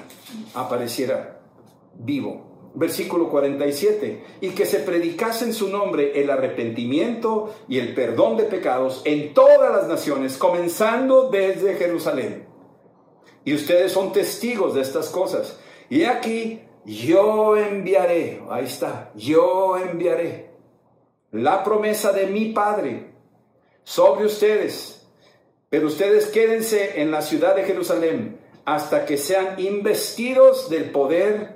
[0.54, 1.42] apareciera
[1.96, 8.38] vivo versículo 47, y que se predicase en su nombre el arrepentimiento y el perdón
[8.38, 12.48] de pecados en todas las naciones, comenzando desde Jerusalén.
[13.46, 15.60] Y ustedes son testigos de estas cosas.
[15.90, 20.52] Y aquí yo enviaré, ahí está, yo enviaré
[21.32, 23.12] la promesa de mi Padre
[23.84, 25.08] sobre ustedes.
[25.70, 31.53] Pero ustedes quédense en la ciudad de Jerusalén hasta que sean investidos del poder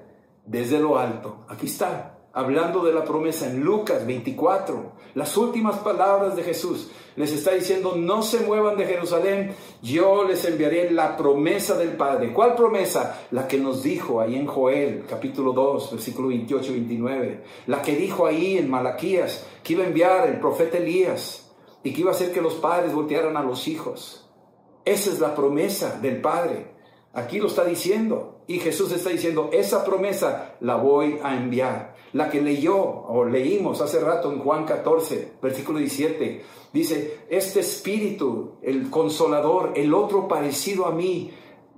[0.48, 1.46] desde lo alto.
[1.48, 6.90] Aquí está, hablando de la promesa en Lucas 24, las últimas palabras de Jesús.
[7.16, 12.32] Les está diciendo, no se muevan de Jerusalén, yo les enviaré la promesa del Padre.
[12.32, 13.22] ¿Cuál promesa?
[13.32, 17.44] La que nos dijo ahí en Joel, capítulo 2, versículo 28 y 29.
[17.66, 21.52] La que dijo ahí en Malaquías, que iba a enviar el profeta Elías
[21.84, 24.30] y que iba a hacer que los padres voltearan a los hijos.
[24.86, 26.77] Esa es la promesa del Padre.
[27.18, 28.44] Aquí lo está diciendo.
[28.46, 31.96] Y Jesús está diciendo, esa promesa la voy a enviar.
[32.14, 38.60] La que leyó o leímos hace rato en Juan 14, versículo 17, dice, este espíritu,
[38.62, 41.32] el consolador, el otro parecido a mí,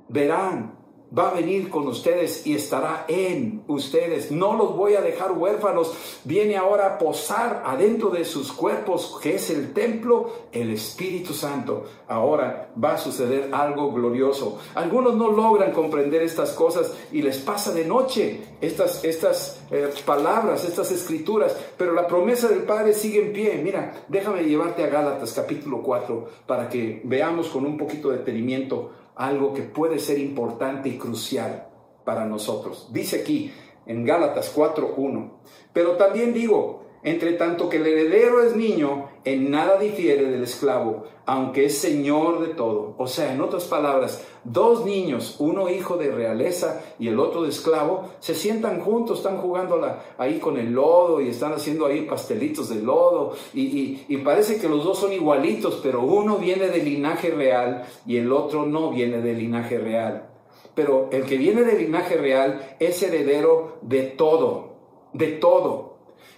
[0.09, 0.78] verán
[1.17, 4.31] va a venir con ustedes y estará en ustedes.
[4.31, 5.93] No los voy a dejar huérfanos.
[6.23, 11.85] Viene ahora a posar adentro de sus cuerpos, que es el templo, el Espíritu Santo.
[12.07, 14.59] Ahora va a suceder algo glorioso.
[14.75, 20.65] Algunos no logran comprender estas cosas y les pasa de noche estas, estas eh, palabras,
[20.65, 23.61] estas escrituras, pero la promesa del Padre sigue en pie.
[23.63, 28.91] Mira, déjame llevarte a Gálatas capítulo 4 para que veamos con un poquito de detenimiento
[29.19, 31.67] algo que puede ser importante y crucial
[32.05, 32.87] para nosotros.
[32.93, 33.51] Dice aquí
[33.85, 35.31] en Gálatas 4.1,
[35.73, 41.05] pero también digo, Entre tanto que el heredero es niño, en nada difiere del esclavo,
[41.25, 42.95] aunque es señor de todo.
[42.97, 47.49] O sea, en otras palabras, dos niños, uno hijo de realeza y el otro de
[47.49, 49.81] esclavo, se sientan juntos, están jugando
[50.17, 54.67] ahí con el lodo y están haciendo ahí pastelitos de lodo y, y parece que
[54.67, 59.21] los dos son igualitos, pero uno viene del linaje real y el otro no viene
[59.21, 60.29] del linaje real.
[60.75, 64.75] Pero el que viene del linaje real es heredero de todo,
[65.13, 65.88] de todo.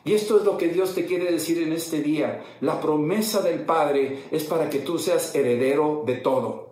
[0.04, 2.44] Y esto es lo que Dios te quiere decir en este día.
[2.62, 6.70] La promesa del Padre es para que tú seas heredero de todo.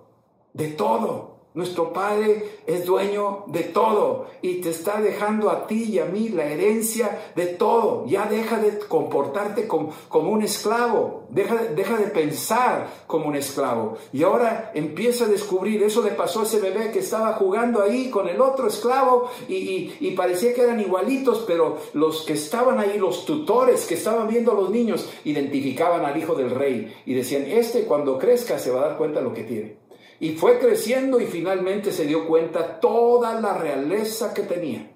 [0.53, 1.38] De todo.
[1.55, 6.29] Nuestro Padre es dueño de todo y te está dejando a ti y a mí
[6.29, 8.05] la herencia de todo.
[8.05, 13.97] Ya deja de comportarte como, un esclavo, deja, deja, de pensar como un esclavo.
[14.13, 18.11] Y ahora empieza a descubrir, eso le pasó a ese bebé que estaba jugando ahí
[18.11, 22.99] con el otro esclavo y, y parecía que eran igualitos, pero los que estaban ahí,
[22.99, 27.45] los tutores que estaban viendo a los niños, identificaban al hijo del rey y decían,
[27.47, 29.78] este cuando crezca se va a dar cuenta de lo que tiene.
[30.19, 34.91] Y fue creciendo y finalmente se dio cuenta toda la realeza que tenía,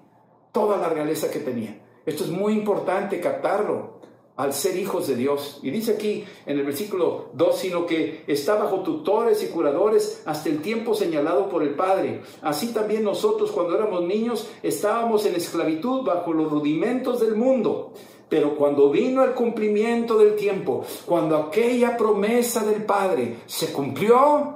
[0.52, 1.80] toda la realeza que tenía.
[2.04, 3.94] Esto es muy importante captarlo
[4.36, 5.60] al ser hijos de Dios.
[5.62, 10.48] Y dice aquí en el versículo 2, sino que está bajo tutores y curadores hasta
[10.48, 12.22] el tiempo señalado por el Padre.
[12.42, 17.92] Así también nosotros cuando éramos niños estábamos en esclavitud bajo los rudimentos del mundo.
[18.28, 24.53] Pero cuando vino el cumplimiento del tiempo, cuando aquella promesa del Padre se cumplió,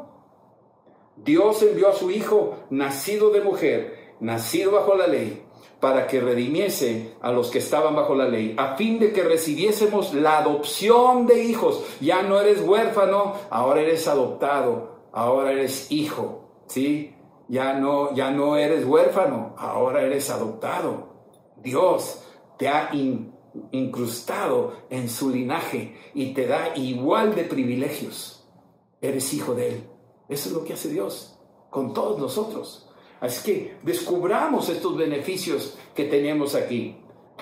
[1.24, 5.44] Dios envió a su Hijo, nacido de mujer, nacido bajo la ley,
[5.80, 10.12] para que redimiese a los que estaban bajo la ley, a fin de que recibiésemos
[10.14, 11.84] la adopción de hijos.
[12.00, 17.14] Ya no eres huérfano, ahora eres adoptado, ahora eres hijo, ¿sí?
[17.48, 21.08] Ya no, ya no eres huérfano, ahora eres adoptado.
[21.56, 22.24] Dios
[22.58, 22.90] te ha
[23.70, 28.46] incrustado en su linaje y te da igual de privilegios.
[29.00, 29.88] Eres hijo de Él.
[30.28, 31.38] Eso es lo que hace Dios
[31.70, 32.86] con todos nosotros.
[33.20, 36.96] Así que descubramos estos beneficios que tenemos aquí.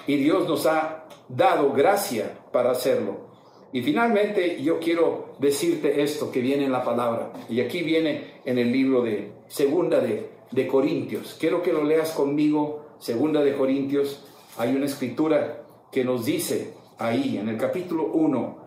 [0.07, 3.27] Y Dios nos ha dado gracia para hacerlo.
[3.73, 7.33] Y finalmente yo quiero decirte esto que viene en la palabra.
[7.49, 11.37] Y aquí viene en el libro de Segunda de, de Corintios.
[11.39, 12.87] Quiero que lo leas conmigo.
[12.99, 14.25] Segunda de Corintios.
[14.57, 18.59] Hay una escritura que nos dice ahí en el capítulo 1,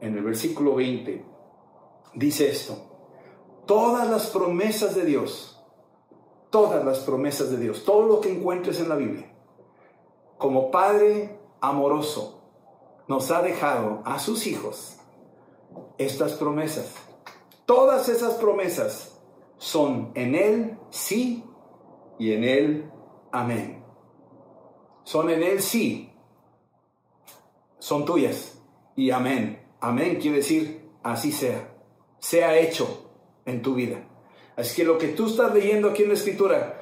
[0.00, 1.24] en el versículo 20.
[2.14, 2.93] Dice esto
[3.66, 5.62] todas las promesas de Dios,
[6.50, 9.32] todas las promesas de Dios, todo lo que encuentres en la Biblia,
[10.38, 12.42] como Padre amoroso,
[13.08, 14.96] nos ha dejado a sus hijos
[15.98, 16.94] estas promesas.
[17.66, 19.20] Todas esas promesas
[19.58, 21.44] son en Él sí
[22.18, 22.90] y en Él
[23.32, 23.84] amén.
[25.04, 26.12] Son en Él sí,
[27.78, 28.58] son tuyas
[28.96, 29.60] y amén.
[29.80, 31.74] Amén quiere decir así sea,
[32.18, 33.03] sea hecho
[33.46, 34.08] en tu vida.
[34.56, 36.80] Así que lo que tú estás leyendo aquí en la escritura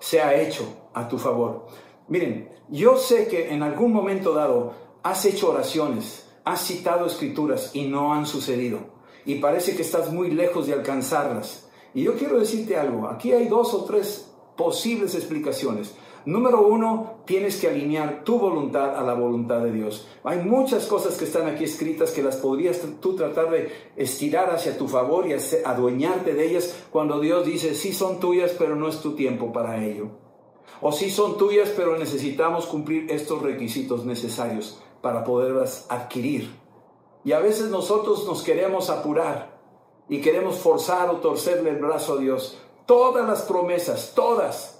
[0.00, 1.66] se ha hecho a tu favor.
[2.08, 7.86] Miren, yo sé que en algún momento dado has hecho oraciones, has citado escrituras y
[7.86, 8.78] no han sucedido.
[9.24, 11.68] Y parece que estás muy lejos de alcanzarlas.
[11.94, 15.94] Y yo quiero decirte algo, aquí hay dos o tres posibles explicaciones.
[16.26, 20.08] Número uno, tienes que alinear tu voluntad a la voluntad de Dios.
[20.24, 24.76] Hay muchas cosas que están aquí escritas que las podrías tú tratar de estirar hacia
[24.76, 29.00] tu favor y adueñarte de ellas cuando Dios dice, sí son tuyas, pero no es
[29.00, 30.08] tu tiempo para ello.
[30.80, 36.50] O sí son tuyas, pero necesitamos cumplir estos requisitos necesarios para poderlas adquirir.
[37.24, 39.60] Y a veces nosotros nos queremos apurar
[40.08, 42.58] y queremos forzar o torcerle el brazo a Dios.
[42.84, 44.75] Todas las promesas, todas,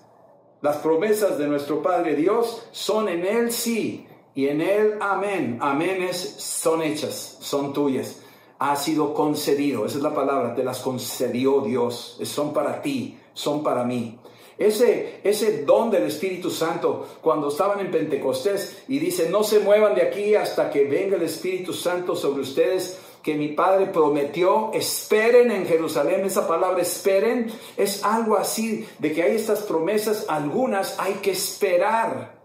[0.66, 5.59] las promesas de nuestro Padre Dios son en Él sí y en Él amén.
[5.61, 8.20] Amén son hechas, son tuyas.
[8.59, 12.18] Ha sido concedido, esa es la palabra, te las concedió Dios.
[12.24, 14.18] Son para ti, son para mí.
[14.59, 19.95] Ese, ese don del Espíritu Santo, cuando estaban en Pentecostés y dice, no se muevan
[19.95, 25.51] de aquí hasta que venga el Espíritu Santo sobre ustedes, que mi Padre prometió, esperen
[25.51, 31.14] en Jerusalén, esa palabra esperen es algo así, de que hay estas promesas, algunas hay
[31.14, 32.37] que esperar.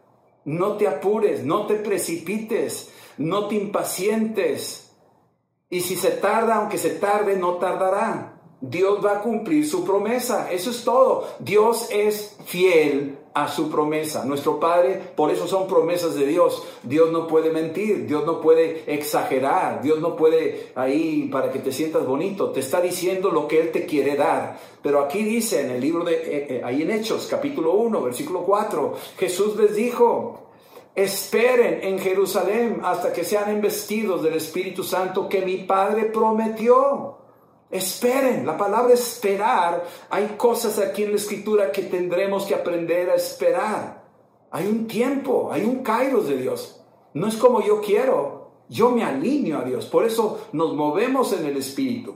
[0.43, 4.91] No te apures, no te precipites, no te impacientes.
[5.69, 8.30] Y si se tarda, aunque se tarde, no tardará.
[8.61, 10.51] Dios va a cumplir su promesa.
[10.51, 11.27] Eso es todo.
[11.39, 14.23] Dios es fiel a su promesa.
[14.25, 16.63] Nuestro Padre, por eso son promesas de Dios.
[16.83, 21.71] Dios no puede mentir, Dios no puede exagerar, Dios no puede ahí para que te
[21.71, 22.51] sientas bonito.
[22.51, 24.59] Te está diciendo lo que Él te quiere dar.
[24.83, 28.43] Pero aquí dice en el libro de, eh, eh, ahí en Hechos, capítulo 1, versículo
[28.43, 30.39] 4, Jesús les dijo,
[30.93, 37.20] esperen en Jerusalén hasta que sean investidos del Espíritu Santo que mi Padre prometió.
[37.71, 43.15] Esperen, la palabra esperar, hay cosas aquí en la escritura que tendremos que aprender a
[43.15, 44.03] esperar.
[44.51, 46.81] Hay un tiempo, hay un kairos de Dios.
[47.13, 49.85] No es como yo quiero, yo me alineo a Dios.
[49.85, 52.15] Por eso nos movemos en el Espíritu.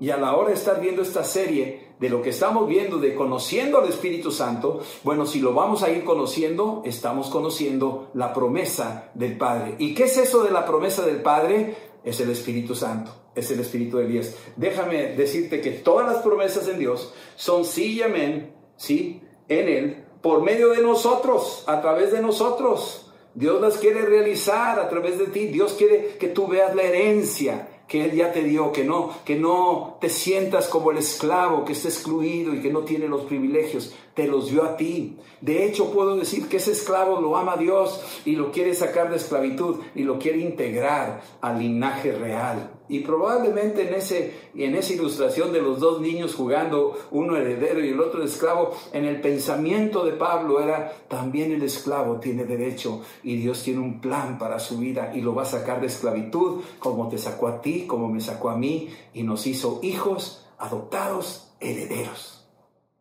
[0.00, 3.14] Y a la hora de estar viendo esta serie, de lo que estamos viendo, de
[3.14, 9.10] conociendo al Espíritu Santo, bueno, si lo vamos a ir conociendo, estamos conociendo la promesa
[9.14, 9.76] del Padre.
[9.78, 11.74] ¿Y qué es eso de la promesa del Padre?
[12.04, 14.34] Es el Espíritu Santo es el espíritu de Elías.
[14.56, 20.04] Déjame decirte que todas las promesas en Dios son sí y amén, sí, en Él,
[20.22, 23.12] por medio de nosotros, a través de nosotros.
[23.34, 25.46] Dios las quiere realizar a través de ti.
[25.46, 29.36] Dios quiere que tú veas la herencia que Él ya te dio, que no, que
[29.36, 33.94] no te sientas como el esclavo que está excluido y que no tiene los privilegios,
[34.14, 35.16] te los dio a ti.
[35.40, 39.08] De hecho, puedo decir que ese esclavo lo ama a Dios y lo quiere sacar
[39.08, 42.77] de esclavitud y lo quiere integrar al linaje real.
[42.88, 47.90] Y probablemente en, ese, en esa ilustración de los dos niños jugando, uno heredero y
[47.90, 53.36] el otro esclavo, en el pensamiento de Pablo era, también el esclavo tiene derecho y
[53.36, 57.08] Dios tiene un plan para su vida y lo va a sacar de esclavitud, como
[57.08, 62.46] te sacó a ti, como me sacó a mí, y nos hizo hijos adoptados, herederos.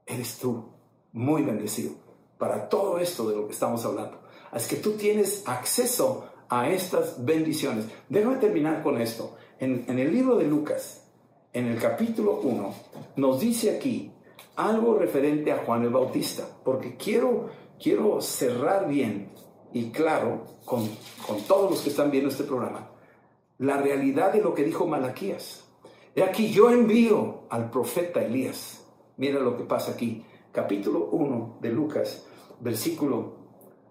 [0.05, 0.65] Eres tú,
[1.13, 1.93] muy bendecido,
[2.37, 4.19] para todo esto de lo que estamos hablando.
[4.51, 7.85] Así que tú tienes acceso a estas bendiciones.
[8.09, 9.35] Déjame terminar con esto.
[9.59, 11.03] En, el libro de Lucas,
[11.51, 12.73] en el capítulo 1,
[13.15, 14.11] nos dice aquí
[14.55, 17.49] algo referente a Juan el Bautista, porque quiero,
[17.81, 19.29] quiero cerrar bien
[19.73, 20.87] y claro con,
[21.25, 22.91] con todos los que están viendo este programa
[23.59, 25.65] la realidad de lo que dijo Malaquías.
[26.15, 28.85] He aquí yo envío al profeta Elías.
[29.17, 30.23] Mira lo que pasa aquí.
[30.51, 32.27] Capítulo 1 de Lucas,
[32.59, 33.37] versículo,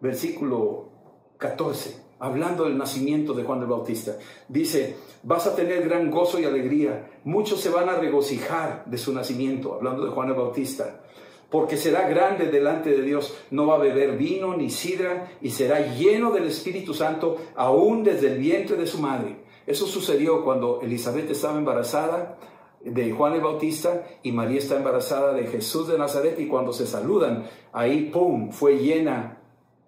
[0.00, 0.90] versículo
[1.38, 4.16] 14 hablando del nacimiento de Juan el Bautista.
[4.48, 7.10] Dice, vas a tener gran gozo y alegría.
[7.24, 11.02] Muchos se van a regocijar de su nacimiento, hablando de Juan el Bautista.
[11.50, 15.94] Porque será grande delante de Dios, no va a beber vino ni sidra y será
[15.94, 19.36] lleno del Espíritu Santo aún desde el vientre de su madre.
[19.66, 22.38] Eso sucedió cuando Elizabeth estaba embarazada
[22.80, 26.86] de Juan el Bautista y María está embarazada de Jesús de Nazaret y cuando se
[26.86, 29.35] saludan, ahí, ¡pum!, fue llena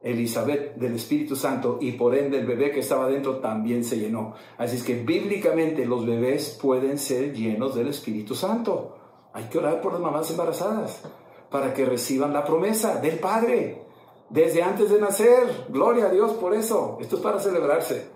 [0.02, 4.34] Elizabeth del Espíritu Santo y por ende el bebé que estaba dentro también se llenó.
[4.56, 8.96] Así es que bíblicamente los bebés pueden ser llenos del Espíritu Santo.
[9.32, 11.02] Hay que orar por las mamás embarazadas
[11.50, 13.82] para que reciban la promesa del Padre
[14.30, 15.66] desde antes de nacer.
[15.68, 16.98] Gloria a Dios por eso.
[17.00, 18.08] Esto es para celebrarse.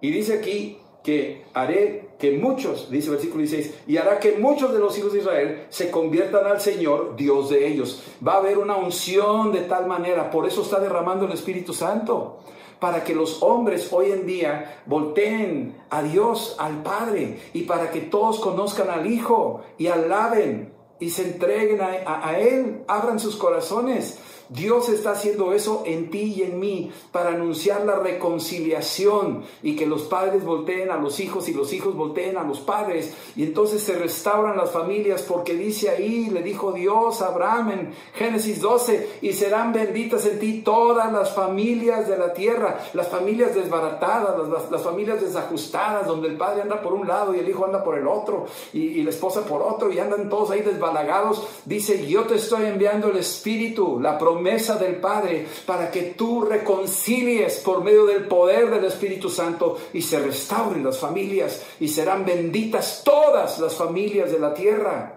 [0.00, 4.72] Y dice aquí que haré que muchos, dice el versículo 16, y hará que muchos
[4.72, 8.02] de los hijos de Israel se conviertan al Señor, Dios de ellos.
[8.26, 12.40] Va a haber una unción de tal manera, por eso está derramando el Espíritu Santo,
[12.78, 18.02] para que los hombres hoy en día volteen a Dios, al Padre, y para que
[18.02, 24.18] todos conozcan al Hijo y alaben y se entreguen a, a Él, abran sus corazones
[24.50, 29.86] Dios está haciendo eso en ti y en mí para anunciar la reconciliación y que
[29.86, 33.14] los padres volteen a los hijos y los hijos volteen a los padres.
[33.36, 37.94] Y entonces se restauran las familias porque dice ahí, le dijo Dios a Abraham en
[38.14, 43.54] Génesis 12, y serán benditas en ti todas las familias de la tierra, las familias
[43.54, 44.34] desbaratadas,
[44.68, 47.96] las, familias desajustadas, donde el padre anda por un lado y el hijo anda por
[47.96, 51.46] el otro y, y la esposa por otro y andan todos ahí desbalagados.
[51.64, 56.40] Dice, yo te estoy enviando el Espíritu, la promesa promesa del Padre para que tú
[56.40, 62.24] reconcilies por medio del poder del Espíritu Santo y se restauren las familias y serán
[62.24, 65.16] benditas todas las familias de la tierra.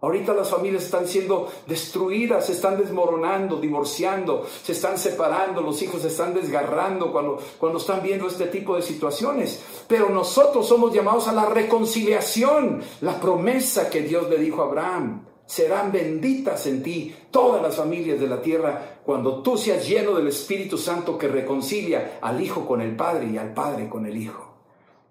[0.00, 6.02] Ahorita las familias están siendo destruidas, se están desmoronando, divorciando, se están separando, los hijos
[6.02, 9.62] se están desgarrando cuando, cuando están viendo este tipo de situaciones.
[9.86, 15.25] Pero nosotros somos llamados a la reconciliación, la promesa que Dios le dijo a Abraham
[15.46, 20.28] serán benditas en ti todas las familias de la tierra cuando tú seas lleno del
[20.28, 24.54] Espíritu Santo que reconcilia al Hijo con el Padre y al Padre con el Hijo.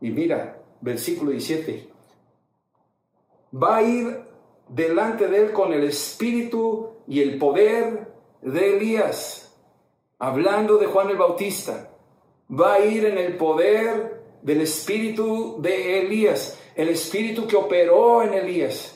[0.02, 1.90] Y mira, versículo 17.
[3.64, 4.26] Va a ir
[4.68, 9.56] delante de él con el Espíritu y el poder de Elías,
[10.20, 11.92] hablando de Juan el Bautista.
[12.52, 18.34] Va a ir en el poder del Espíritu de Elías, el Espíritu que operó en
[18.34, 18.95] Elías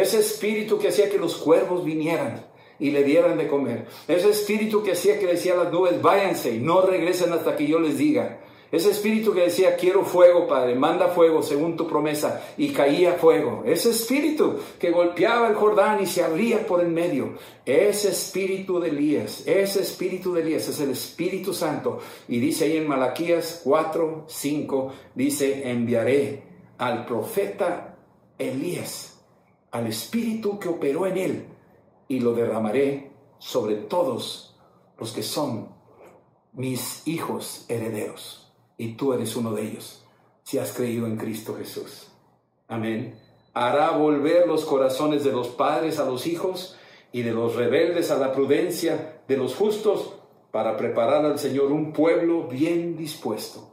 [0.00, 2.46] ese espíritu que hacía que los cuervos vinieran
[2.78, 3.86] y le dieran de comer.
[4.06, 7.66] Ese espíritu que hacía que decía a las nubes, váyanse y no regresen hasta que
[7.66, 8.40] yo les diga.
[8.70, 13.62] Ese espíritu que decía, quiero fuego, Padre, manda fuego según tu promesa, y caía fuego.
[13.64, 17.38] Ese espíritu que golpeaba el Jordán y se abría por el medio.
[17.64, 22.00] Ese espíritu de Elías, ese espíritu de Elías es el Espíritu Santo.
[22.28, 26.42] Y dice ahí en Malaquías 4, 5, dice, enviaré
[26.76, 27.96] al profeta
[28.38, 29.17] Elías,
[29.70, 31.46] al espíritu que operó en él,
[32.08, 34.56] y lo derramaré sobre todos
[34.98, 35.68] los que son
[36.52, 38.48] mis hijos herederos
[38.78, 40.04] y tú eres uno de ellos,
[40.44, 42.08] si has creído en Cristo Jesús.
[42.68, 43.18] Amén.
[43.52, 46.76] Hará volver los corazones de los padres a los hijos
[47.10, 50.14] y de los rebeldes a la prudencia de los justos
[50.52, 53.68] para preparar al Señor un pueblo bien dispuesto.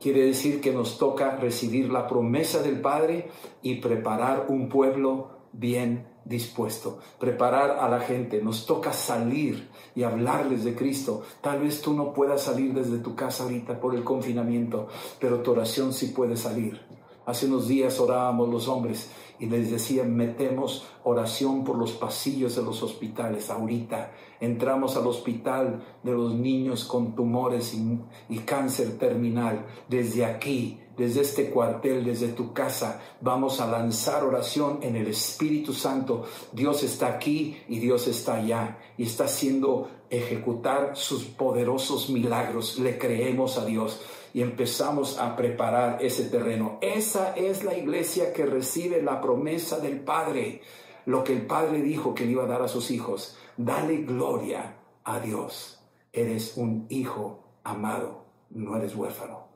[0.00, 3.28] Quiere decir que nos toca recibir la promesa del Padre
[3.62, 8.42] y preparar un pueblo bien dispuesto, preparar a la gente.
[8.42, 11.22] Nos toca salir y hablarles de Cristo.
[11.40, 14.88] Tal vez tú no puedas salir desde tu casa ahorita por el confinamiento,
[15.20, 16.85] pero tu oración sí puede salir.
[17.26, 19.10] Hace unos días orábamos los hombres
[19.40, 23.50] y les decía, metemos oración por los pasillos de los hospitales.
[23.50, 27.98] Ahorita entramos al hospital de los niños con tumores y,
[28.28, 29.66] y cáncer terminal.
[29.88, 35.74] Desde aquí desde este cuartel, desde tu casa, vamos a lanzar oración en el Espíritu
[35.74, 36.24] Santo.
[36.52, 42.78] Dios está aquí y Dios está allá y está haciendo ejecutar sus poderosos milagros.
[42.78, 44.00] Le creemos a Dios
[44.36, 46.76] y empezamos a preparar ese terreno.
[46.82, 50.60] Esa es la iglesia que recibe la promesa del Padre,
[51.06, 53.38] lo que el Padre dijo que le iba a dar a sus hijos.
[53.56, 55.82] Dale gloria a Dios.
[56.12, 59.46] Eres un hijo amado, no eres huérfano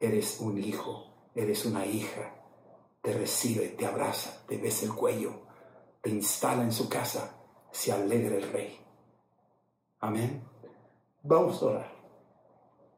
[0.00, 2.34] eres un hijo, eres una hija,
[3.02, 5.42] te recibe, te abraza, te besa el cuello,
[6.00, 7.36] te instala en su casa,
[7.70, 8.80] se alegra el rey.
[10.00, 10.42] Amén.
[11.22, 11.99] Vamos a orar.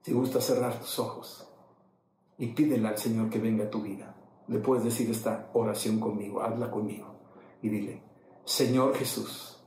[0.03, 1.49] Si gusta cerrar tus ojos
[2.39, 4.17] y pídele al Señor que venga a tu vida,
[4.49, 7.15] le puedes decir esta oración conmigo, habla conmigo
[7.63, 8.03] y dile,
[8.45, 9.63] Señor Jesús,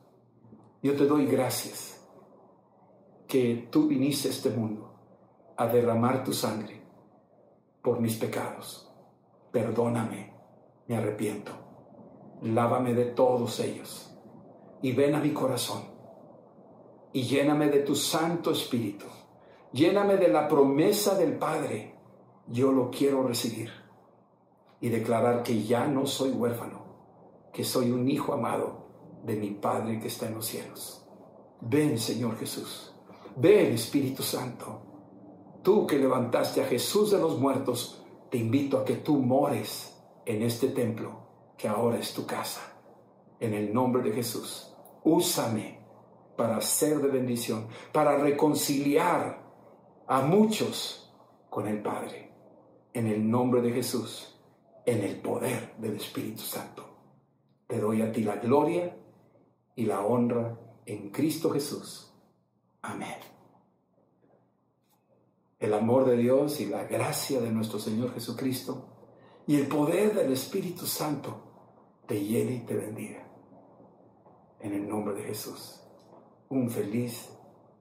[0.84, 2.06] yo te doy gracias
[3.28, 4.94] que tú viniste a este mundo
[5.58, 6.82] a derramar tu sangre
[7.82, 8.92] por mis pecados.
[9.52, 10.34] Perdóname,
[10.88, 11.52] me arrepiento.
[12.42, 14.14] Lávame de todos ellos
[14.82, 15.84] y ven a mi corazón
[17.14, 19.06] y lléname de tu Santo Espíritu.
[19.76, 21.96] Lléname de la promesa del Padre.
[22.48, 23.70] Yo lo quiero recibir
[24.80, 26.86] y declarar que ya no soy huérfano,
[27.52, 28.88] que soy un hijo amado
[29.26, 31.06] de mi Padre que está en los cielos.
[31.60, 32.96] Ven, Señor Jesús.
[33.36, 34.80] Ven, Espíritu Santo.
[35.62, 38.02] Tú que levantaste a Jesús de los muertos,
[38.32, 41.20] te invito a que tú mores en este templo
[41.58, 42.62] que ahora es tu casa.
[43.42, 44.74] En el nombre de Jesús,
[45.04, 45.82] úsame
[46.38, 49.45] para ser de bendición, para reconciliar
[50.08, 51.14] a muchos
[51.50, 52.32] con el Padre.
[52.94, 54.40] En el nombre de Jesús,
[54.86, 56.86] en el poder del Espíritu Santo.
[57.68, 58.96] Te doy a ti la gloria
[59.76, 62.14] y la honra en Cristo Jesús.
[62.82, 63.36] Amén
[65.66, 68.86] el amor de Dios y la gracia de nuestro Señor Jesucristo
[69.48, 71.42] y el poder del Espíritu Santo
[72.08, 73.24] te llene y te bendiga.
[74.60, 75.82] En el nombre de Jesús,
[76.50, 77.30] un feliz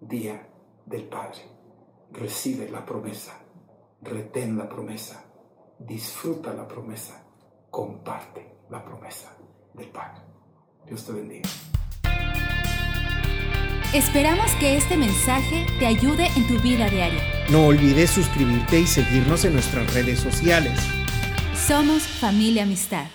[0.00, 0.48] día
[0.86, 1.53] del Padre.
[2.14, 3.32] Recibe la promesa,
[4.00, 5.24] retén la promesa,
[5.80, 7.26] disfruta la promesa,
[7.70, 9.36] comparte la promesa
[9.74, 10.22] del Padre.
[10.86, 11.48] Dios te bendiga.
[13.92, 17.20] Esperamos que este mensaje te ayude en tu vida diaria.
[17.50, 20.78] No olvides suscribirte y seguirnos en nuestras redes sociales.
[21.66, 23.06] Somos familia amistad.